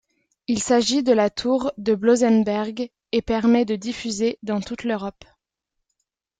[0.47, 5.23] Il s'agit de la tour de Blosenberg et permet de diffuser dans toute l'Europe.